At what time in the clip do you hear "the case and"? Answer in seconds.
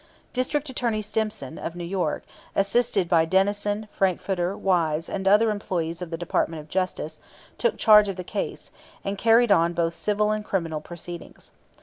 8.15-9.15